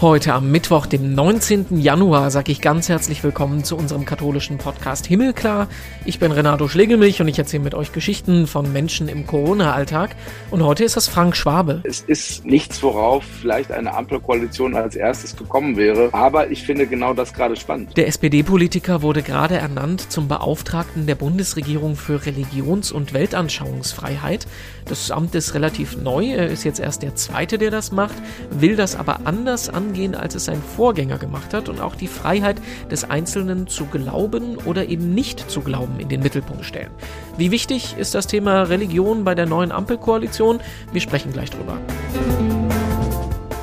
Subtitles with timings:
[0.00, 1.80] Heute am Mittwoch, dem 19.
[1.80, 5.66] Januar, sage ich ganz herzlich willkommen zu unserem katholischen Podcast Himmelklar.
[6.04, 10.14] Ich bin Renato Schlegelmilch und ich erzähle mit euch Geschichten von Menschen im Corona-Alltag.
[10.52, 11.80] Und heute ist das Frank Schwabe.
[11.82, 16.10] Es ist nichts, worauf vielleicht eine Ampelkoalition als erstes gekommen wäre.
[16.12, 17.96] Aber ich finde genau das gerade spannend.
[17.96, 24.46] Der SPD-Politiker wurde gerade ernannt zum Beauftragten der Bundesregierung für Religions- und Weltanschauungsfreiheit.
[24.84, 26.34] Das Amt ist relativ neu.
[26.34, 28.14] Er ist jetzt erst der Zweite, der das macht,
[28.50, 32.08] will das aber anders an angehen, als es sein Vorgänger gemacht hat und auch die
[32.08, 32.60] Freiheit
[32.90, 36.90] des Einzelnen zu glauben oder eben nicht zu glauben in den Mittelpunkt stellen.
[37.38, 40.60] Wie wichtig ist das Thema Religion bei der neuen Ampelkoalition?
[40.92, 41.78] Wir sprechen gleich drüber.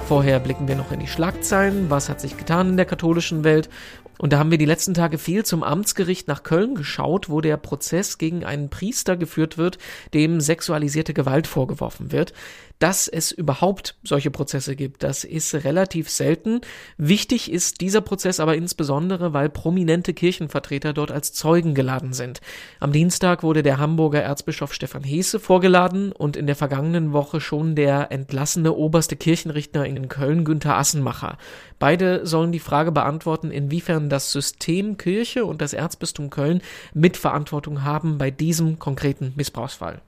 [0.08, 1.90] Vorher blicken wir noch in die Schlagzeilen.
[1.90, 3.70] Was hat sich getan in der katholischen Welt?
[4.18, 7.58] Und da haben wir die letzten Tage viel zum Amtsgericht nach Köln geschaut, wo der
[7.58, 9.78] Prozess gegen einen Priester geführt wird,
[10.14, 12.34] dem sexualisierte Gewalt vorgeworfen wird.
[12.80, 16.60] Dass es überhaupt solche Prozesse gibt, das ist relativ selten.
[16.98, 22.42] Wichtig ist dieser Prozess aber insbesondere, weil prominente Kirchenvertreter dort als Zeugen geladen sind.
[22.82, 27.76] Am Dienstag wurde der Hamburger Erzbischof Stefan Heese vorgeladen und in der vergangenen Woche schon
[27.76, 31.38] der entlassene oberste Kirchenrichter in Köln Günther Assenmacher.
[31.80, 36.62] Beide sollen die Frage beantworten, inwiefern das System Kirche und das Erzbistum Köln
[36.94, 40.02] Mitverantwortung haben bei diesem konkreten Missbrauchsfall.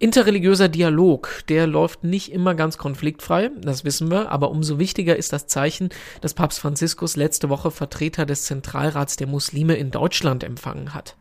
[0.00, 5.32] Interreligiöser Dialog, der läuft nicht immer ganz konfliktfrei, das wissen wir, aber umso wichtiger ist
[5.32, 5.88] das Zeichen,
[6.20, 11.16] dass Papst Franziskus letzte Woche Vertreter des Zentralrats der Muslime in Deutschland empfangen hat.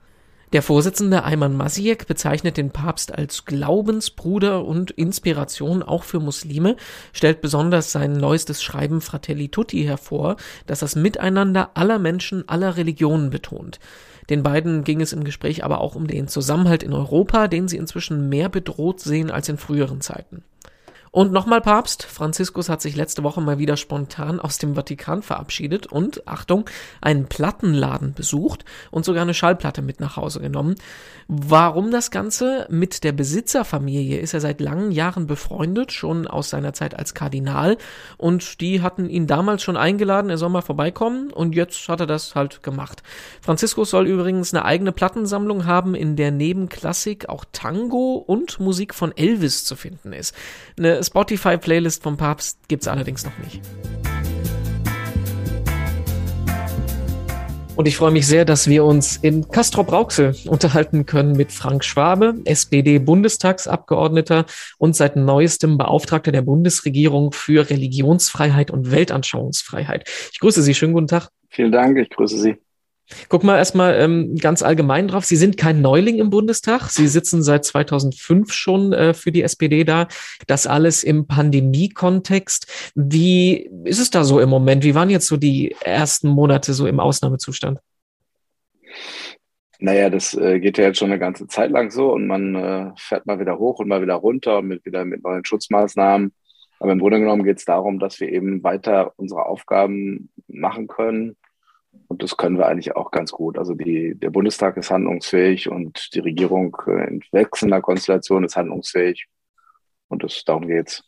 [0.54, 6.78] Der Vorsitzende Ayman Masiek bezeichnet den Papst als Glaubensbruder und Inspiration auch für Muslime,
[7.14, 10.36] stellt besonders sein neuestes Schreiben Fratelli Tutti hervor,
[10.68, 13.80] das das Miteinander aller Menschen aller Religionen betont.
[14.30, 17.78] Den beiden ging es im Gespräch aber auch um den Zusammenhalt in Europa, den sie
[17.78, 20.44] inzwischen mehr bedroht sehen als in früheren Zeiten.
[21.18, 22.04] Und nochmal Papst.
[22.04, 26.70] Franziskus hat sich letzte Woche mal wieder spontan aus dem Vatikan verabschiedet und, Achtung,
[27.02, 30.76] einen Plattenladen besucht und sogar eine Schallplatte mit nach Hause genommen.
[31.28, 32.68] Warum das Ganze?
[32.70, 37.78] Mit der Besitzerfamilie ist er seit langen Jahren befreundet, schon aus seiner Zeit als Kardinal.
[38.18, 41.34] Und die hatten ihn damals schon eingeladen, er soll mal vorbeikommen.
[41.34, 43.02] Und jetzt hat er das halt gemacht.
[43.42, 48.94] Franziskus soll übrigens eine eigene Plattensammlung haben, in der neben Klassik auch Tango und Musik
[48.94, 50.36] von Elvis zu finden ist.
[50.78, 53.62] Eine Spotify-Playlist vom Papst gibt's allerdings noch nicht.
[57.78, 62.34] Und ich freue mich sehr, dass wir uns in Castrop-Rauxel unterhalten können mit Frank Schwabe,
[62.46, 64.48] SPD-Bundestagsabgeordneter
[64.80, 70.10] und seit neuestem Beauftragter der Bundesregierung für Religionsfreiheit und Weltanschauungsfreiheit.
[70.34, 70.74] Ich grüße Sie.
[70.74, 71.30] Schönen guten Tag.
[71.50, 72.00] Vielen Dank.
[72.00, 72.58] Ich grüße Sie.
[73.30, 75.24] Guck mal erstmal ähm, ganz allgemein drauf.
[75.24, 76.90] Sie sind kein Neuling im Bundestag.
[76.90, 80.08] Sie sitzen seit 2005 schon äh, für die SPD da.
[80.48, 82.92] Das alles im Pandemie-Kontext.
[82.96, 84.84] Wie ist es da so im Moment?
[84.84, 87.80] Wie waren jetzt so die ersten Monate so im Ausnahmezustand?
[89.80, 92.92] Naja, das äh, geht ja jetzt schon eine ganze Zeit lang so und man äh,
[92.98, 96.34] fährt mal wieder hoch und mal wieder runter mit wieder mit neuen Schutzmaßnahmen.
[96.80, 101.38] Aber im Grunde genommen geht es darum, dass wir eben weiter unsere Aufgaben machen können
[102.08, 103.58] und das können wir eigentlich auch ganz gut.
[103.58, 109.28] Also die, der Bundestag ist handlungsfähig und die Regierung äh, in wechselnder Konstellation ist handlungsfähig.
[110.08, 111.04] Und das, darum geht's.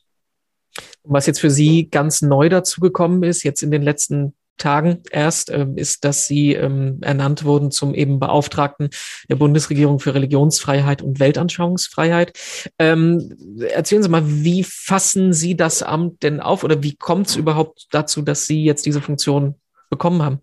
[1.04, 5.66] Was jetzt für Sie ganz neu dazugekommen ist, jetzt in den letzten Tagen erst, äh,
[5.78, 8.90] ist, dass Sie ähm, ernannt wurden zum eben Beauftragten
[9.30, 12.38] der Bundesregierung für Religionsfreiheit und Weltanschauungsfreiheit.
[12.78, 13.38] Ähm,
[13.74, 17.88] erzählen Sie mal, wie fassen Sie das Amt denn auf oder wie kommt es überhaupt
[17.92, 19.56] dazu, dass Sie jetzt diese Funktion
[19.90, 20.42] bekommen haben?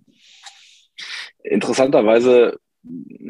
[1.43, 2.59] Interessanterweise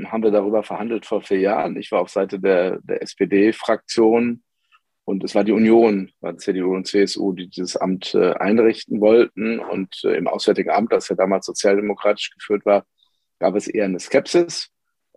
[0.07, 1.77] haben wir darüber verhandelt vor vier Jahren.
[1.77, 4.43] Ich war auf Seite der, der SPD-Fraktion
[5.07, 9.61] und es war die Union, war CDU und CSU, die dieses Amt äh, einrichten wollten.
[9.61, 12.85] Und äh, im Auswärtigen Amt, das ja damals sozialdemokratisch geführt war,
[13.39, 14.69] gab es eher eine Skepsis,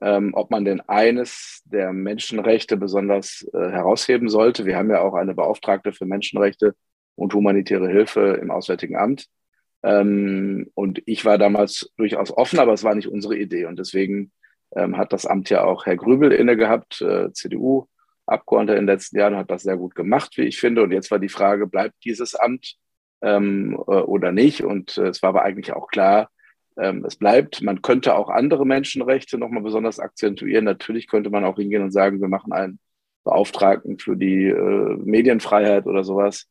[0.01, 4.67] ähm, ob man denn eines der Menschenrechte besonders äh, herausheben sollte.
[4.67, 6.75] Wir haben ja auch eine Beauftragte für Menschenrechte
[7.15, 9.25] und humanitäre Hilfe im Auswärtigen Amt.
[9.83, 13.65] Ähm, und ich war damals durchaus offen, aber es war nicht unsere Idee.
[13.65, 14.31] Und deswegen
[14.75, 19.17] ähm, hat das Amt ja auch Herr Grübel inne gehabt, äh, CDU-Abgeordneter in den letzten
[19.17, 20.83] Jahren, hat das sehr gut gemacht, wie ich finde.
[20.83, 22.75] Und jetzt war die Frage, bleibt dieses Amt
[23.21, 24.63] ähm, äh, oder nicht?
[24.63, 26.29] Und äh, es war aber eigentlich auch klar,
[26.77, 27.61] ähm, es bleibt.
[27.61, 30.65] Man könnte auch andere Menschenrechte nochmal besonders akzentuieren.
[30.65, 32.79] Natürlich könnte man auch hingehen und sagen, wir machen einen
[33.23, 36.47] Beauftragten für die äh, Medienfreiheit oder sowas.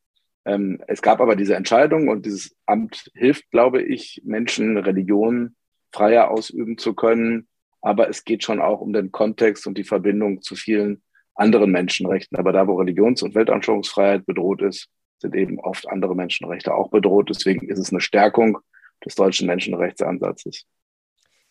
[0.48, 5.56] Ähm, es gab aber diese Entscheidung und dieses Amt hilft, glaube ich, Menschen Religionen
[5.92, 7.48] freier ausüben zu können.
[7.82, 11.02] Aber es geht schon auch um den Kontext und die Verbindung zu vielen
[11.34, 12.38] anderen Menschenrechten.
[12.38, 14.88] Aber da, wo Religions- und Weltanschauungsfreiheit bedroht ist,
[15.20, 17.28] sind eben oft andere Menschenrechte auch bedroht.
[17.28, 18.58] Deswegen ist es eine Stärkung
[19.04, 20.64] des deutschen Menschenrechtsansatzes.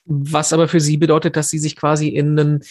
[0.06, 2.64] Was aber für Sie bedeutet, dass Sie sich quasi in einen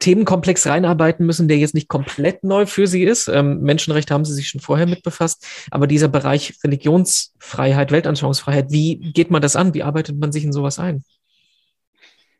[0.00, 3.28] Themenkomplex reinarbeiten müssen, der jetzt nicht komplett neu für Sie ist.
[3.28, 9.12] Ähm, Menschenrechte haben Sie sich schon vorher mit befasst, aber dieser Bereich Religionsfreiheit, Weltanschauungsfreiheit, wie
[9.12, 9.74] geht man das an?
[9.74, 11.04] Wie arbeitet man sich in sowas ein?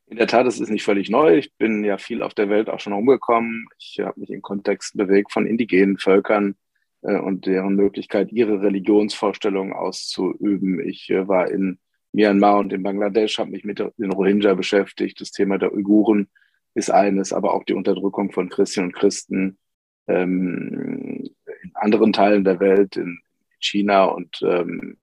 [0.06, 1.36] In der Tat, es ist nicht völlig neu.
[1.36, 3.66] Ich bin ja viel auf der Welt auch schon umgekommen.
[3.78, 6.56] Ich habe mich in Kontexten bewegt von indigenen Völkern
[7.02, 10.80] äh, und deren Möglichkeit, ihre Religionsvorstellungen auszuüben.
[10.80, 11.78] Ich äh, war in
[12.12, 15.20] Myanmar und in Bangladesch, habe mich mit den Rohingya beschäftigt.
[15.20, 16.28] Das Thema der Uiguren
[16.74, 19.58] ist eines, aber auch die Unterdrückung von Christen und Christen
[20.06, 21.30] ähm,
[21.62, 23.20] in anderen Teilen der Welt, in
[23.58, 24.96] China und ähm,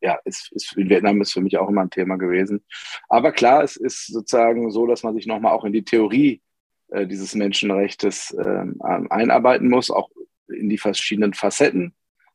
[0.00, 2.64] ja, ist, ist, in Vietnam ist für mich auch immer ein Thema gewesen.
[3.08, 6.42] Aber klar, es ist sozusagen so, dass man sich nochmal auch in die Theorie
[6.88, 8.64] äh, dieses Menschenrechtes äh,
[9.10, 10.10] einarbeiten muss, auch
[10.48, 11.94] in die verschiedenen Facetten,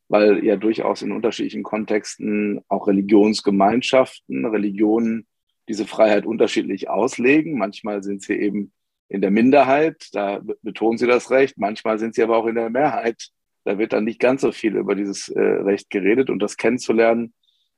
[0.10, 5.28] weil ja durchaus in unterschiedlichen Kontexten auch Religionsgemeinschaften, Religionen
[5.68, 7.58] diese Freiheit unterschiedlich auslegen.
[7.58, 8.72] Manchmal sind sie eben
[9.08, 12.70] in der Minderheit, da betonen sie das Recht, manchmal sind sie aber auch in der
[12.70, 13.30] Mehrheit.
[13.66, 17.34] Da wird dann nicht ganz so viel über dieses äh, Recht geredet und das kennenzulernen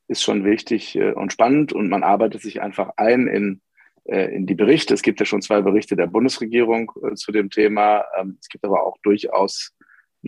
[0.07, 3.61] ist schon wichtig äh, und spannend und man arbeitet sich einfach ein in,
[4.05, 4.93] äh, in die Berichte.
[4.93, 8.05] Es gibt ja schon zwei Berichte der Bundesregierung äh, zu dem Thema.
[8.17, 9.73] Ähm, es gibt aber auch durchaus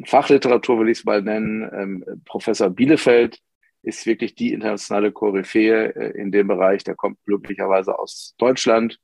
[0.06, 1.70] Fachliteratur, will ich es mal nennen.
[1.74, 3.40] Ähm, Professor Bielefeld
[3.86, 6.84] ist wirklich die internationale Koryphäe äh, in dem Bereich.
[6.84, 9.00] Der kommt glücklicherweise aus Deutschland.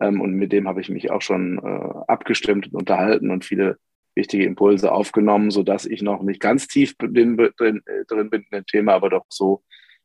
[0.00, 3.78] Ähm, und mit dem habe ich mich auch schon äh, abgestimmt und unterhalten und viele
[4.14, 8.66] wichtige Impulse aufgenommen, so dass ich noch nicht ganz tief äh, drin bin in dem
[8.66, 9.62] Thema, aber doch so,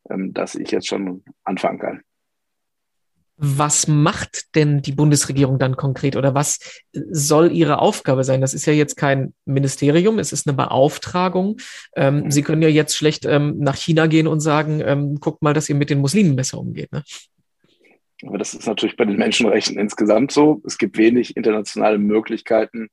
[0.10, 2.02] ähm, dass ich jetzt schon anfangen kann.
[3.38, 8.42] Was macht denn die Bundesregierung dann konkret oder was soll ihre Aufgabe sein?
[8.42, 11.58] Das ist ja jetzt kein Ministerium, es ist eine Beauftragung.
[11.96, 12.32] Ähm, mhm.
[12.32, 15.70] Sie können ja jetzt schlecht ähm, nach China gehen und sagen, ähm, guckt mal, dass
[15.70, 16.92] ihr mit den Muslimen besser umgeht.
[16.92, 17.04] Ne?
[18.26, 20.62] Aber das ist natürlich bei den Menschenrechten insgesamt so.
[20.66, 22.90] Es gibt wenig internationale Möglichkeiten,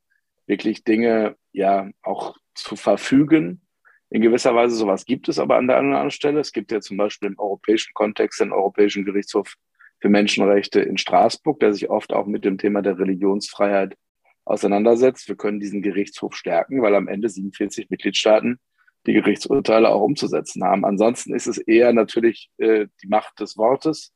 [0.47, 3.62] wirklich Dinge ja auch zu verfügen.
[4.11, 6.40] In gewisser Weise sowas gibt es aber an der anderen Stelle.
[6.40, 9.55] Es gibt ja zum Beispiel im europäischen Kontext den Europäischen Gerichtshof
[10.04, 13.96] für Menschenrechte in Straßburg, der sich oft auch mit dem Thema der Religionsfreiheit
[14.44, 15.26] auseinandersetzt.
[15.28, 18.60] Wir können diesen Gerichtshof stärken, weil am Ende 47 Mitgliedstaaten
[19.06, 20.84] die Gerichtsurteile auch umzusetzen haben.
[20.84, 24.12] Ansonsten ist es eher natürlich äh, die Macht des Wortes,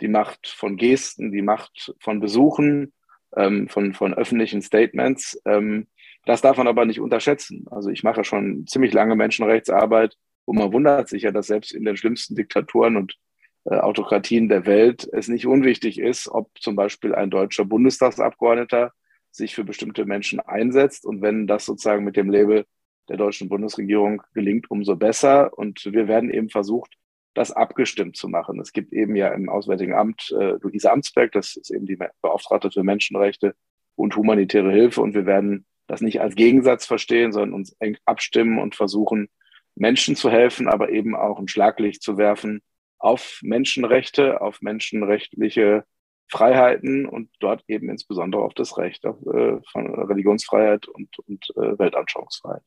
[0.00, 2.92] die Macht von Gesten, die Macht von Besuchen,
[3.36, 5.42] ähm, von, von öffentlichen Statements.
[5.44, 5.88] Ähm,
[6.24, 7.64] das darf man aber nicht unterschätzen.
[7.68, 10.16] Also ich mache schon ziemlich lange Menschenrechtsarbeit,
[10.46, 13.18] wo man wundert sich ja, dass selbst in den schlimmsten Diktaturen und
[13.64, 18.92] Autokratien der Welt es nicht unwichtig ist, ob zum Beispiel ein deutscher Bundestagsabgeordneter
[19.30, 21.06] sich für bestimmte Menschen einsetzt.
[21.06, 22.66] Und wenn das sozusagen mit dem Label
[23.08, 25.56] der deutschen Bundesregierung gelingt, umso besser.
[25.56, 26.94] Und wir werden eben versucht,
[27.34, 28.60] das abgestimmt zu machen.
[28.60, 32.70] Es gibt eben ja im Auswärtigen Amt äh, Luise Amtsberg, das ist eben die Beauftragte
[32.70, 33.54] für Menschenrechte
[33.96, 35.00] und humanitäre Hilfe.
[35.00, 39.28] Und wir werden das nicht als Gegensatz verstehen, sondern uns eng abstimmen und versuchen,
[39.74, 42.60] Menschen zu helfen, aber eben auch ein Schlaglicht zu werfen
[43.02, 45.84] auf Menschenrechte, auf menschenrechtliche
[46.28, 51.78] Freiheiten und dort eben insbesondere auf das Recht auf, äh, von Religionsfreiheit und, und äh,
[51.78, 52.62] Weltanschauungsfreiheit.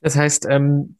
[0.00, 0.96] Das heißt, ähm,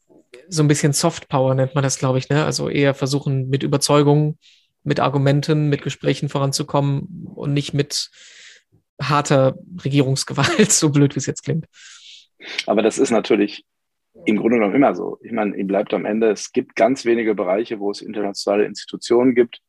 [0.47, 2.45] so ein bisschen Soft Power nennt man das, glaube ich, ne?
[2.45, 4.39] Also eher versuchen, mit Überzeugung,
[4.83, 8.09] mit Argumenten, mit Gesprächen voranzukommen und nicht mit
[8.99, 11.65] harter Regierungsgewalt, so blöd wie es jetzt klingt.
[12.65, 13.65] Aber das ist natürlich
[14.25, 15.17] im Grunde genommen immer so.
[15.21, 19.35] Ich meine, ihm bleibt am Ende, es gibt ganz wenige Bereiche, wo es internationale Institutionen
[19.35, 19.59] gibt,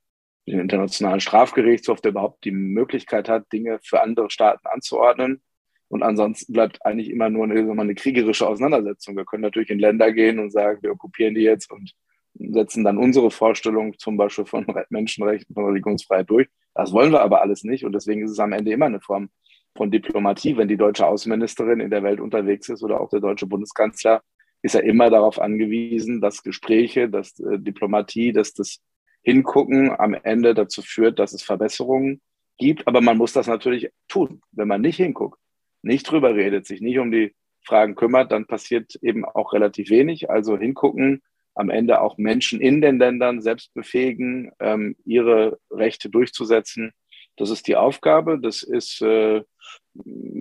[0.47, 5.43] den Internationalen Strafgerichtshof, der überhaupt die Möglichkeit hat, Dinge für andere Staaten anzuordnen.
[5.89, 9.17] Und ansonsten bleibt eigentlich immer nur eine, eine kriegerische Auseinandersetzung.
[9.17, 11.93] Wir können natürlich in Länder gehen und sagen, wir okkupieren die jetzt und
[12.35, 16.49] setzen dann unsere Vorstellung zum Beispiel von Menschenrechten, von Religionsfreiheit durch.
[16.75, 17.85] Das wollen wir aber alles nicht.
[17.85, 19.31] Und deswegen ist es am Ende immer eine Form
[19.77, 23.47] von Diplomatie, wenn die deutsche Außenministerin in der Welt unterwegs ist oder auch der deutsche
[23.47, 24.23] Bundeskanzler,
[24.65, 28.81] ist er immer darauf angewiesen, dass Gespräche, dass äh, Diplomatie, dass das
[29.21, 32.23] Hingucken am Ende dazu führt, dass es Verbesserungen
[32.57, 32.89] gibt.
[32.89, 34.41] Aber man muss das natürlich tun.
[34.53, 35.39] Wenn man nicht hinguckt,
[35.83, 40.31] nicht drüber redet, sich nicht um die Fragen kümmert, dann passiert eben auch relativ wenig.
[40.31, 41.23] Also hingucken,
[41.55, 46.93] am Ende auch Menschen in den Ländern selbst befähigen, ähm, ihre Rechte durchzusetzen.
[47.37, 48.39] Das ist die Aufgabe.
[48.41, 49.43] Das ist äh,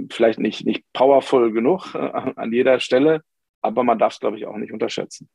[0.09, 1.97] vielleicht nicht, nicht powerful genug äh,
[2.37, 3.21] an jeder Stelle,
[3.63, 5.29] aber man darf es, glaube ich, auch nicht unterschätzen.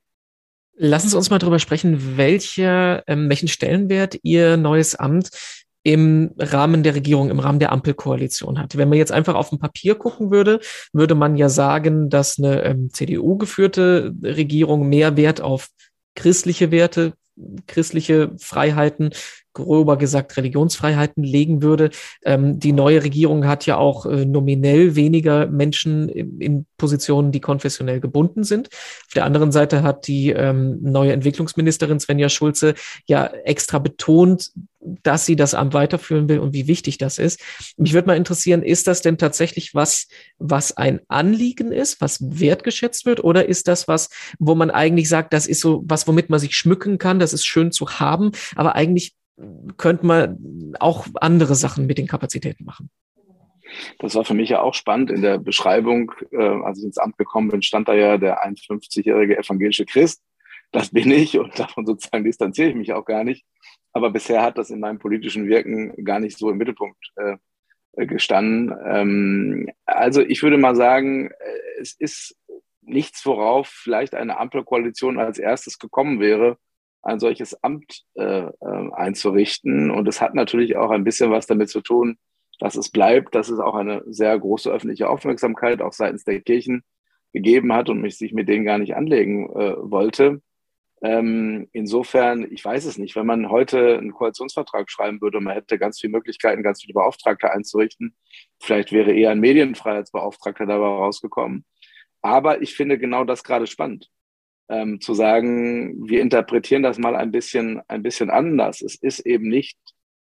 [0.76, 5.30] Lassen Sie uns mal darüber sprechen, welche, ähm, welchen Stellenwert Ihr neues Amt
[5.82, 8.76] im Rahmen der Regierung, im Rahmen der Ampelkoalition hat.
[8.76, 10.60] Wenn man jetzt einfach auf ein Papier gucken würde,
[10.92, 15.68] würde man ja sagen, dass eine ähm, CDU-geführte Regierung mehr Wert auf
[16.14, 17.14] christliche Werte,
[17.66, 19.10] christliche Freiheiten,
[19.58, 21.90] grober gesagt Religionsfreiheiten legen würde.
[22.24, 27.40] Ähm, die neue Regierung hat ja auch äh, nominell weniger Menschen in, in, Positionen, die
[27.40, 28.68] konfessionell gebunden sind.
[28.68, 32.74] Auf der anderen Seite hat die ähm, neue Entwicklungsministerin Svenja Schulze
[33.06, 37.40] ja extra betont, dass sie das Amt weiterführen will und wie wichtig das ist.
[37.76, 40.06] Mich würde mal interessieren, ist das denn tatsächlich was,
[40.38, 45.32] was ein Anliegen ist, was wertgeschätzt wird, oder ist das was, wo man eigentlich sagt,
[45.32, 48.76] das ist so was, womit man sich schmücken kann, das ist schön zu haben, aber
[48.76, 49.14] eigentlich
[49.76, 52.90] könnte man auch andere Sachen mit den Kapazitäten machen.
[53.98, 57.18] Das war für mich ja auch spannend in der Beschreibung, äh, als ich ins Amt
[57.18, 60.22] gekommen bin, stand da ja der 51-jährige evangelische Christ.
[60.72, 63.44] Das bin ich und davon sozusagen distanziere ich mich auch gar nicht.
[63.92, 67.36] Aber bisher hat das in meinem politischen Wirken gar nicht so im Mittelpunkt äh,
[68.06, 68.74] gestanden.
[68.86, 72.36] Ähm, also ich würde mal sagen, äh, es ist
[72.82, 76.58] nichts, worauf vielleicht eine Ampelkoalition als erstes gekommen wäre,
[77.08, 78.52] ein solches Amt äh, äh,
[78.92, 79.90] einzurichten.
[79.90, 82.18] Und es hat natürlich auch ein bisschen was damit zu tun,
[82.58, 86.82] dass es bleibt, dass es auch eine sehr große öffentliche Aufmerksamkeit auch seitens der Kirchen
[87.32, 90.42] gegeben hat und mich sich mit denen gar nicht anlegen äh, wollte.
[91.00, 95.54] Ähm, insofern, ich weiß es nicht, wenn man heute einen Koalitionsvertrag schreiben würde und man
[95.54, 98.16] hätte ganz viele Möglichkeiten, ganz viele Beauftragte einzurichten,
[98.60, 101.64] vielleicht wäre eher ein Medienfreiheitsbeauftragter dabei rausgekommen.
[102.20, 104.10] Aber ich finde genau das gerade spannend
[104.68, 108.82] ähm, zu sagen, wir interpretieren das mal ein bisschen, ein bisschen anders.
[108.82, 109.78] Es ist eben nicht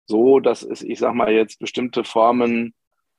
[0.05, 2.73] so, dass es, ich sag mal jetzt bestimmte Formen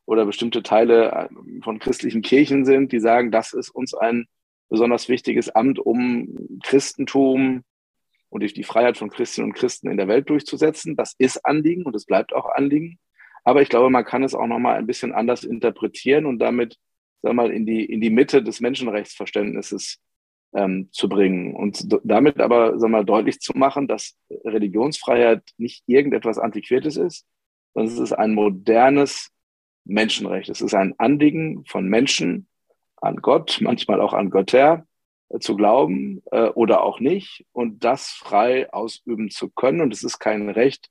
[0.04, 1.28] oder bestimmte Teile äh,
[1.62, 4.26] von christlichen Kirchen sind, die sagen, das ist uns ein
[4.68, 7.62] besonders wichtiges Amt, um Christentum
[8.30, 10.96] und die Freiheit von Christinnen und Christen in der Welt durchzusetzen.
[10.96, 12.98] Das ist Anliegen und es bleibt auch Anliegen.
[13.44, 16.76] Aber ich glaube, man kann es auch nochmal ein bisschen anders interpretieren und damit,
[17.20, 19.98] sag mal, in die, in die Mitte des Menschenrechtsverständnisses
[20.54, 26.38] ähm, zu bringen und damit aber sag mal, deutlich zu machen, dass Religionsfreiheit nicht irgendetwas
[26.38, 27.26] Antiquiertes ist,
[27.74, 29.30] sondern es ist ein modernes
[29.84, 30.48] Menschenrecht.
[30.48, 32.46] Es ist ein Anliegen von Menschen
[32.96, 34.86] an Gott, manchmal auch an Götter,
[35.32, 39.80] äh, zu glauben äh, oder auch nicht und das frei ausüben zu können.
[39.80, 40.88] Und es ist kein Recht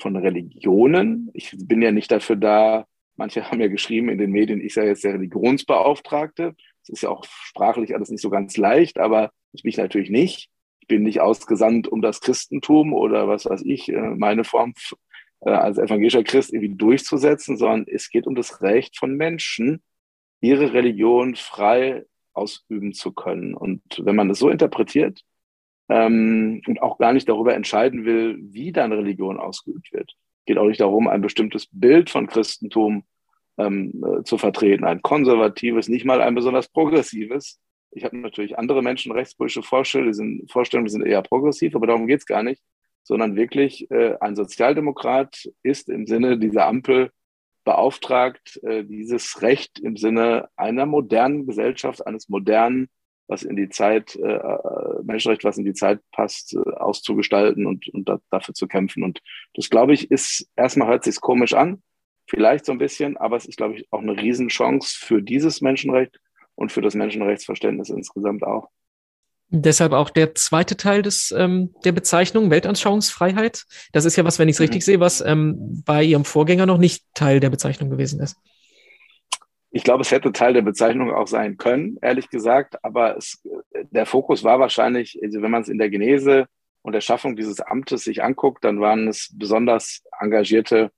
[0.00, 1.30] von Religionen.
[1.34, 4.86] Ich bin ja nicht dafür da, manche haben ja geschrieben in den Medien, ich sei
[4.86, 6.54] jetzt der Religionsbeauftragte.
[6.82, 10.50] Es ist ja auch sprachlich alles nicht so ganz leicht, aber ich mich natürlich nicht.
[10.80, 14.74] Ich bin nicht ausgesandt, um das Christentum oder was weiß ich, äh, meine Form
[15.40, 19.82] äh, als evangelischer Christ irgendwie durchzusetzen, sondern es geht um das Recht von Menschen,
[20.40, 23.54] ihre Religion frei ausüben zu können.
[23.54, 25.22] Und wenn man das so interpretiert
[25.88, 30.12] ähm, und auch gar nicht darüber entscheiden will, wie dann Religion ausgeübt wird,
[30.46, 33.04] geht auch nicht darum, ein bestimmtes Bild von Christentum
[33.58, 34.84] ähm, äh, zu vertreten.
[34.84, 37.60] Ein konservatives, nicht mal ein besonders progressives.
[37.90, 42.06] Ich habe natürlich andere menschenrechtspolitische Vorstellungen, die sind, Vorstellungen, die sind eher progressiv, aber darum
[42.06, 42.62] geht es gar nicht,
[43.02, 47.10] sondern wirklich äh, ein Sozialdemokrat ist im Sinne dieser Ampel
[47.64, 52.88] beauftragt, äh, dieses Recht im Sinne einer modernen Gesellschaft, eines modernen,
[53.28, 57.88] was in die Zeit, äh, äh Menschenrecht, was in die Zeit passt, äh, auszugestalten und,
[57.88, 59.02] und da, dafür zu kämpfen.
[59.02, 59.20] Und
[59.54, 61.82] das, glaube ich, ist, erstmal hört sich komisch an,
[62.34, 66.18] vielleicht so ein bisschen, aber es ist, glaube ich, auch eine Riesenchance für dieses Menschenrecht
[66.54, 68.70] und für das Menschenrechtsverständnis insgesamt auch.
[69.50, 73.64] Deshalb auch der zweite Teil des, ähm, der Bezeichnung, Weltanschauungsfreiheit.
[73.92, 74.64] Das ist ja was, wenn ich es mhm.
[74.64, 78.38] richtig sehe, was ähm, bei Ihrem Vorgänger noch nicht Teil der Bezeichnung gewesen ist.
[79.70, 83.42] Ich glaube, es hätte Teil der Bezeichnung auch sein können, ehrlich gesagt, aber es,
[83.90, 86.46] der Fokus war wahrscheinlich, also wenn man es in der Genese
[86.80, 90.90] und der Schaffung dieses Amtes sich anguckt, dann waren es besonders engagierte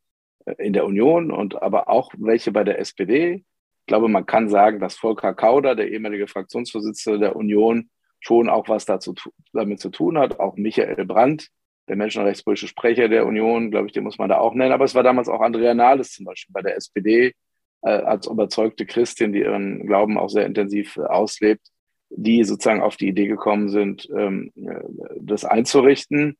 [0.59, 3.45] in der Union und aber auch welche bei der SPD.
[3.81, 8.69] Ich glaube, man kann sagen, dass Volker Kauder, der ehemalige Fraktionsvorsitzende der Union, schon auch
[8.69, 9.15] was dazu,
[9.53, 10.41] damit zu tun hat.
[10.41, 11.49] Auch Michael Brandt,
[11.89, 14.73] der menschenrechtspolitische Sprecher der Union, glaube ich, den muss man da auch nennen.
[14.73, 17.35] Aber es war damals auch Andrea Nahles zum Beispiel bei der SPD
[17.83, 21.69] äh, als überzeugte Christin, die ihren Glauben auch sehr intensiv äh, auslebt,
[22.09, 24.81] die sozusagen auf die Idee gekommen sind, ähm, äh,
[25.21, 26.37] das einzurichten.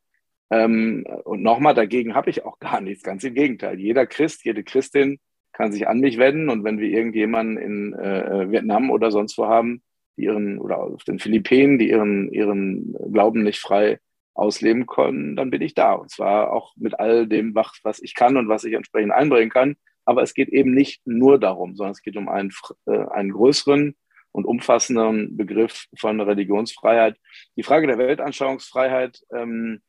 [0.51, 3.79] Ähm, und nochmal, dagegen habe ich auch gar nichts, ganz im Gegenteil.
[3.79, 5.19] Jeder Christ, jede Christin
[5.53, 9.47] kann sich an mich wenden und wenn wir irgendjemanden in äh, Vietnam oder sonst wo
[9.47, 9.83] haben,
[10.17, 13.99] die ihren, oder auf den Philippinen, die ihren, ihren Glauben nicht frei
[14.35, 15.93] ausleben können, dann bin ich da.
[15.93, 19.77] Und zwar auch mit all dem, was ich kann und was ich entsprechend einbringen kann.
[20.05, 22.53] Aber es geht eben nicht nur darum, sondern es geht um einen,
[22.87, 23.95] äh, einen größeren
[24.33, 27.17] und umfassenden Begriff von Religionsfreiheit.
[27.57, 29.81] Die Frage der Weltanschauungsfreiheit ähm,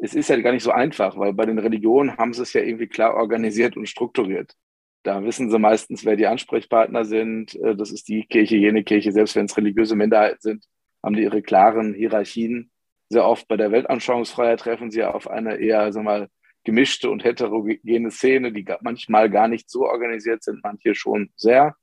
[0.00, 2.62] es ist ja gar nicht so einfach, weil bei den Religionen haben sie es ja
[2.62, 4.54] irgendwie klar organisiert und strukturiert.
[5.02, 7.54] Da wissen sie meistens, wer die Ansprechpartner sind.
[7.56, 10.64] Äh, das ist die Kirche, jene Kirche, selbst wenn es religiöse Minderheiten sind,
[11.02, 12.70] haben die ihre klaren Hierarchien.
[13.08, 16.28] Sehr oft bei der Weltanschauungsfreiheit treffen sie auf eine eher, sag mal,
[16.64, 21.74] gemischte und heterogene Szene, die manchmal gar nicht so organisiert sind, manche schon sehr.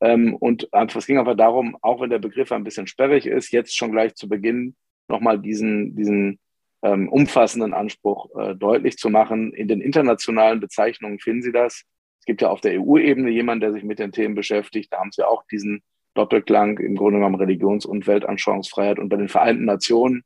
[0.00, 3.76] Ähm, und es ging aber darum, auch wenn der Begriff ein bisschen sperrig ist, jetzt
[3.76, 4.74] schon gleich zu Beginn
[5.08, 6.40] nochmal diesen, diesen
[6.82, 9.52] ähm, umfassenden Anspruch äh, deutlich zu machen.
[9.52, 11.84] In den internationalen Bezeichnungen finden Sie das.
[12.20, 14.92] Es gibt ja auf der EU-Ebene jemanden, der sich mit den Themen beschäftigt.
[14.92, 15.82] Da haben Sie auch diesen
[16.14, 18.98] Doppelklang im Grunde genommen Religions- und Weltanschauungsfreiheit.
[18.98, 20.24] Und bei den Vereinten Nationen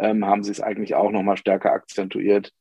[0.00, 2.52] ähm, haben Sie es eigentlich auch nochmal stärker akzentuiert.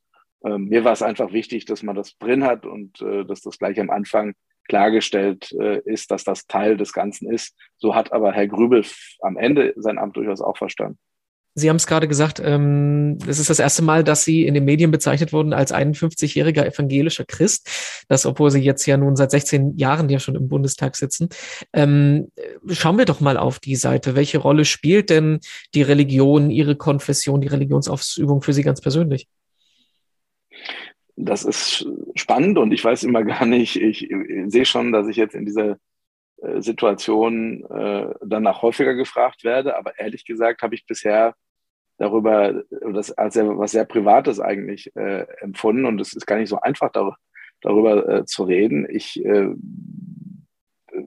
[0.45, 3.57] Ähm, mir war es einfach wichtig, dass man das drin hat und äh, dass das
[3.57, 4.33] gleich am Anfang
[4.67, 7.55] klargestellt äh, ist, dass das Teil des Ganzen ist.
[7.77, 8.83] So hat aber Herr Grübel
[9.21, 10.99] am Ende sein Amt durchaus auch verstanden.
[11.59, 14.63] Sie haben es gerade gesagt, ähm, es ist das erste Mal, dass Sie in den
[14.63, 18.05] Medien bezeichnet wurden als 51-jähriger evangelischer Christ.
[18.07, 21.29] Das, obwohl Sie jetzt ja nun seit 16 Jahren ja schon im Bundestag sitzen.
[21.73, 22.31] Ähm,
[22.69, 24.15] schauen wir doch mal auf die Seite.
[24.15, 25.39] Welche Rolle spielt denn
[25.73, 29.27] die Religion, Ihre Konfession, die Religionsausübung für Sie ganz persönlich?
[31.15, 35.15] Das ist spannend und ich weiß immer gar nicht, ich, ich sehe schon, dass ich
[35.15, 35.79] jetzt in dieser
[36.43, 41.33] äh, Situation äh, danach häufiger gefragt werde, aber ehrlich gesagt habe ich bisher
[41.97, 42.63] darüber,
[42.93, 46.91] das als was sehr Privates eigentlich äh, empfunden und es ist gar nicht so einfach
[46.91, 47.17] darüber,
[47.61, 48.87] darüber äh, zu reden.
[48.89, 49.49] Ich, äh,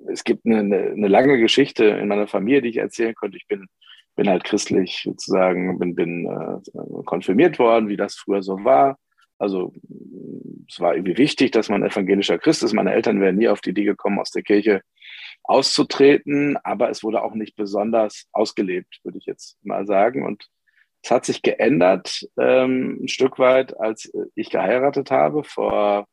[0.08, 3.36] es gibt eine, eine, lange Geschichte in meiner Familie, die ich erzählen könnte.
[3.36, 3.66] Ich bin,
[4.16, 8.98] bin halt christlich sozusagen, bin, bin äh, konfirmiert worden, wie das früher so war.
[9.38, 9.72] Also
[10.68, 12.74] es war irgendwie wichtig, dass man evangelischer Christ ist.
[12.74, 14.82] Meine Eltern wären nie auf die Idee gekommen, aus der Kirche
[15.44, 20.26] auszutreten, aber es wurde auch nicht besonders ausgelebt, würde ich jetzt mal sagen.
[20.26, 20.46] Und
[21.02, 26.06] es hat sich geändert ähm, ein Stück weit, als ich geheiratet habe vor,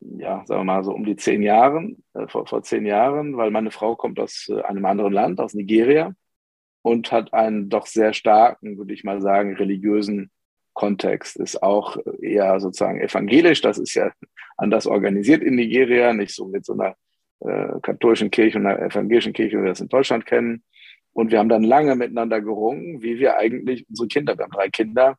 [0.00, 3.50] ja, sagen wir mal so um die zehn Jahren, äh, vor, vor zehn Jahren, weil
[3.50, 6.14] meine Frau kommt aus äh, einem anderen Land, aus Nigeria
[6.82, 10.30] und hat einen doch sehr starken, würde ich mal sagen, religiösen
[10.72, 13.60] Kontext, ist auch eher sozusagen evangelisch.
[13.60, 14.12] Das ist ja
[14.56, 16.94] anders organisiert in Nigeria, nicht so mit so einer
[17.40, 20.62] äh, katholischen Kirche und einer evangelischen Kirche, wie wir das in Deutschland kennen.
[21.12, 24.68] Und wir haben dann lange miteinander gerungen, wie wir eigentlich unsere Kinder, wir haben drei
[24.68, 25.16] Kinder,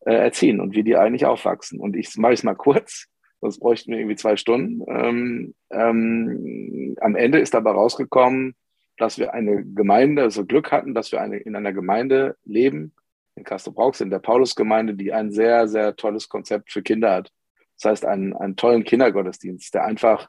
[0.00, 1.80] äh, erziehen und wie die eigentlich aufwachsen.
[1.80, 3.06] Und ich mache es mal kurz,
[3.40, 4.82] sonst bräuchten wir irgendwie zwei Stunden.
[4.88, 8.54] Ähm, ähm, am Ende ist dabei rausgekommen,
[8.96, 12.94] dass wir eine Gemeinde, also Glück hatten, dass wir eine, in einer Gemeinde leben,
[13.34, 17.32] in Castro-Brauxel, in der Paulusgemeinde, die ein sehr, sehr tolles Konzept für Kinder hat.
[17.80, 20.28] Das heißt, einen, einen tollen Kindergottesdienst, der einfach,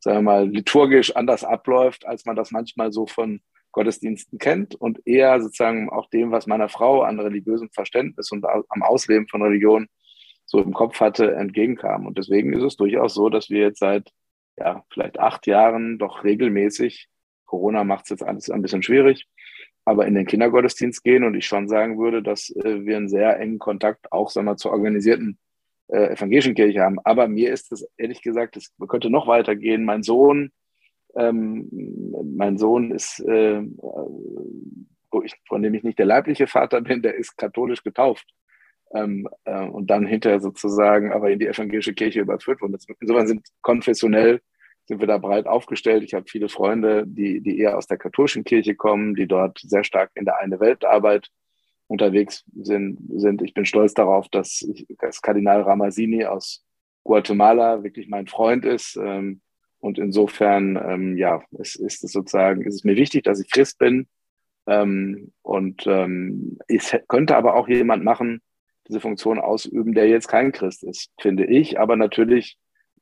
[0.00, 3.40] sagen wir mal, liturgisch anders abläuft, als man das manchmal so von
[3.72, 8.82] Gottesdiensten kennt und eher sozusagen auch dem, was meiner Frau an religiösem Verständnis und am
[8.82, 9.88] Ausleben von Religion
[10.44, 12.06] so im Kopf hatte, entgegenkam.
[12.06, 14.10] Und deswegen ist es durchaus so, dass wir jetzt seit
[14.58, 17.08] ja, vielleicht acht Jahren doch regelmäßig,
[17.46, 19.26] Corona macht es jetzt alles ein bisschen schwierig,
[19.84, 23.38] aber in den Kindergottesdienst gehen und ich schon sagen würde, dass äh, wir einen sehr
[23.40, 25.38] engen Kontakt auch sagen wir, zur organisierten
[25.88, 26.98] äh, evangelischen Kirche haben.
[27.04, 29.84] Aber mir ist es ehrlich gesagt, es könnte noch weitergehen.
[29.84, 30.52] Mein Sohn
[31.16, 31.68] ähm,
[32.36, 33.62] mein Sohn ist, äh,
[35.24, 38.26] ich, von dem ich nicht der leibliche Vater bin, der ist katholisch getauft.
[38.94, 42.76] Ähm, äh, und dann hinterher sozusagen aber in die evangelische Kirche überführt worden.
[43.00, 44.40] Insofern sind konfessionell
[44.86, 46.02] sind wir da breit aufgestellt.
[46.02, 49.84] Ich habe viele Freunde, die, die eher aus der katholischen Kirche kommen, die dort sehr
[49.84, 51.28] stark in der eine Weltarbeit
[51.86, 53.42] unterwegs sind, sind.
[53.42, 56.64] Ich bin stolz darauf, dass, ich, dass Kardinal Ramazini aus
[57.04, 58.96] Guatemala wirklich mein Freund ist.
[58.96, 59.41] Ähm,
[59.82, 63.78] und insofern, ähm, ja, es ist es sozusagen, ist es mir wichtig, dass ich Christ
[63.78, 64.06] bin.
[64.68, 68.40] Ähm, und ähm, es könnte aber auch jemand machen,
[68.86, 71.80] diese Funktion ausüben, der jetzt kein Christ ist, finde ich.
[71.80, 72.58] Aber natürlich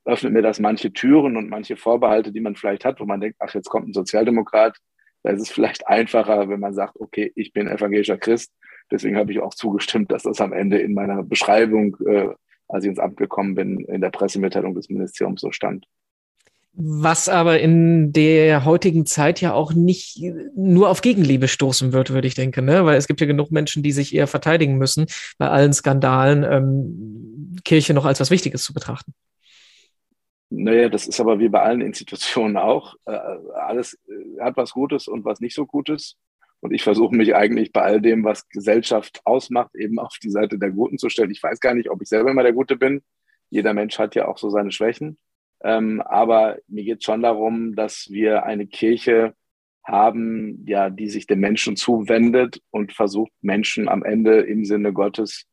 [0.07, 3.37] öffnet mir das manche Türen und manche Vorbehalte, die man vielleicht hat, wo man denkt,
[3.41, 4.79] ach, jetzt kommt ein Sozialdemokrat.
[5.23, 8.55] Da ist es vielleicht einfacher, wenn man sagt, okay, ich bin evangelischer Christ.
[8.91, 12.31] Deswegen habe ich auch zugestimmt, dass das am Ende in meiner Beschreibung, äh,
[12.69, 15.85] als ich ins Amt gekommen bin, in der Pressemitteilung des Ministeriums so stand.
[16.73, 20.23] Was aber in der heutigen Zeit ja auch nicht
[20.55, 22.85] nur auf Gegenliebe stoßen wird, würde ich denken, ne?
[22.85, 25.07] Weil es gibt ja genug Menschen, die sich eher verteidigen müssen,
[25.37, 29.15] bei allen Skandalen ähm, Kirche noch als was Wichtiges zu betrachten.
[30.51, 32.95] Naja, das ist aber wie bei allen Institutionen auch.
[33.05, 33.19] Äh,
[33.55, 36.17] alles äh, hat was Gutes und was nicht so Gutes.
[36.61, 40.59] Und ich versuche mich eigentlich bei all dem, was Gesellschaft ausmacht, eben auf die Seite
[40.59, 41.31] der Guten zu stellen.
[41.31, 43.03] Ich weiß gar nicht, ob ich selber immer der Gute bin.
[43.49, 45.19] Jeder Mensch hat ja auch so seine Schwächen.
[45.63, 49.35] Ähm, aber mir geht schon darum, dass wir eine Kirche
[49.85, 55.47] haben, ja, die sich den Menschen zuwendet und versucht, Menschen am Ende im Sinne Gottes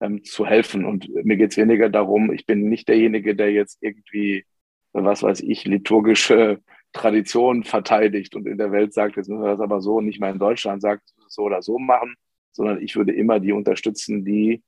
[0.00, 0.84] ähm, zu helfen.
[0.84, 4.44] Und mir geht es weniger darum, ich bin nicht derjenige, der jetzt irgendwie,
[4.92, 6.60] was weiß ich, liturgische
[6.92, 10.32] Traditionen verteidigt und in der Welt sagt, jetzt müssen wir das aber so, nicht mal
[10.32, 12.14] in Deutschland sagt, so oder so machen,
[12.52, 14.62] sondern ich würde immer die unterstützen, die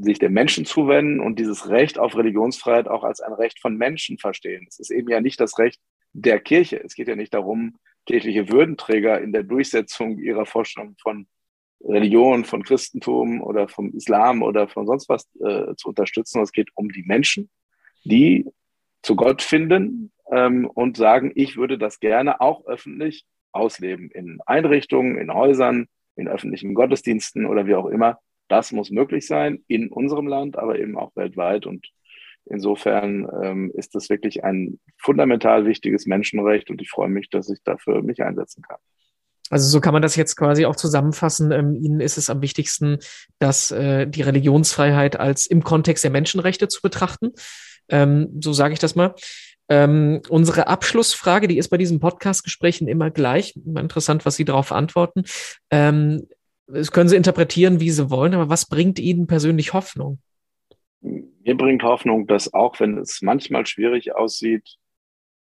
[0.00, 4.18] sich dem Menschen zuwenden und dieses Recht auf Religionsfreiheit auch als ein Recht von Menschen
[4.18, 4.66] verstehen.
[4.68, 5.80] Es ist eben ja nicht das Recht
[6.12, 6.82] der Kirche.
[6.82, 11.26] Es geht ja nicht darum, kirchliche Würdenträger in der Durchsetzung ihrer Vorstellung von
[11.84, 16.42] Religion, von Christentum oder vom Islam oder von sonst was äh, zu unterstützen.
[16.42, 17.50] Es geht um die Menschen,
[18.04, 18.46] die
[19.02, 25.18] zu Gott finden ähm, und sagen, ich würde das gerne auch öffentlich ausleben, in Einrichtungen,
[25.18, 28.18] in Häusern, in öffentlichen Gottesdiensten oder wie auch immer.
[28.48, 31.66] Das muss möglich sein in unserem Land, aber eben auch weltweit.
[31.66, 31.88] Und
[32.46, 37.62] insofern ähm, ist das wirklich ein fundamental wichtiges Menschenrecht und ich freue mich, dass ich
[37.62, 38.78] dafür mich einsetzen kann.
[39.50, 41.52] Also so kann man das jetzt quasi auch zusammenfassen.
[41.52, 42.98] Ähm, Ihnen ist es am wichtigsten,
[43.38, 47.32] dass äh, die Religionsfreiheit als im Kontext der Menschenrechte zu betrachten.
[47.88, 49.14] Ähm, so sage ich das mal.
[49.70, 53.54] Ähm, unsere Abschlussfrage, die ist bei diesen Podcast-Gesprächen immer gleich.
[53.56, 55.24] Interessant, was Sie darauf antworten.
[55.70, 56.26] Ähm,
[56.68, 60.18] das können Sie interpretieren, wie Sie wollen, aber was bringt Ihnen persönlich Hoffnung?
[61.00, 64.76] Mir bringt Hoffnung, dass auch wenn es manchmal schwierig aussieht,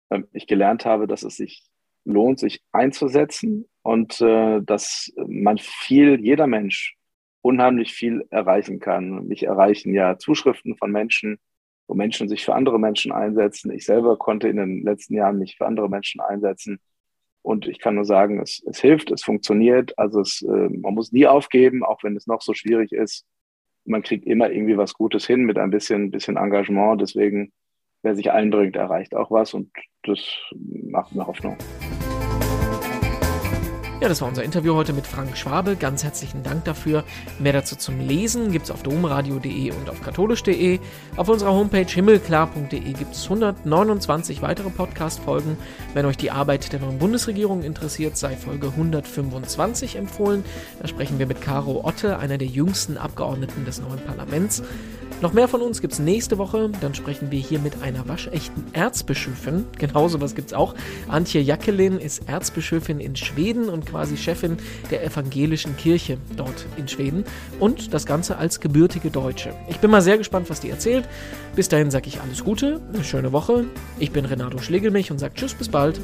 [0.09, 1.63] ähm, ich gelernt habe, dass es sich
[2.05, 6.95] lohnt, sich einzusetzen und äh, dass man viel, jeder Mensch
[7.41, 9.27] unheimlich viel erreichen kann.
[9.27, 11.39] Mich erreichen ja Zuschriften von Menschen,
[11.87, 13.71] wo Menschen sich für andere Menschen einsetzen.
[13.71, 16.79] Ich selber konnte in den letzten Jahren mich für andere Menschen einsetzen.
[17.47, 19.97] Und ich kann nur sagen, es, es hilft, es funktioniert.
[19.97, 23.25] Also es, äh, man muss nie aufgeben, auch wenn es noch so schwierig ist.
[23.85, 26.99] Man kriegt immer irgendwie was Gutes hin mit ein bisschen, bisschen Engagement.
[26.99, 27.53] Deswegen,
[28.03, 29.53] wer sich einbringt, erreicht auch was.
[29.53, 29.71] Und
[30.03, 30.19] das
[30.51, 31.55] macht mir Hoffnung.
[33.99, 35.75] Ja, das war unser Interview heute mit Frank Schwabe.
[35.75, 37.03] Ganz herzlichen Dank dafür.
[37.39, 40.79] Mehr dazu zum Lesen gibt es auf domradio.de und auf katholisch.de.
[41.15, 45.57] Auf unserer Homepage himmelklar.de gibt es 129 weitere Podcast-Folgen.
[45.95, 50.45] Wenn euch die Arbeit der neuen Bundesregierung interessiert, sei Folge 125 empfohlen.
[50.79, 54.61] Da sprechen wir mit Caro Otte, einer der jüngsten Abgeordneten des neuen Parlaments.
[55.19, 56.69] Noch mehr von uns gibt es nächste Woche.
[56.79, 59.65] Dann sprechen wir hier mit einer waschechten Erzbischöfin.
[59.77, 60.75] Genau sowas gibt es auch.
[61.07, 64.57] Antje Jackelin ist Erzbischöfin in Schweden und quasi Chefin
[64.91, 67.23] der evangelischen Kirche dort in Schweden.
[67.59, 69.53] Und das Ganze als gebürtige Deutsche.
[69.69, 71.07] Ich bin mal sehr gespannt, was die erzählt.
[71.55, 73.65] Bis dahin sage ich alles Gute, eine schöne Woche.
[73.99, 75.99] Ich bin Renato Schlegelmich und sage Tschüss, bis bald.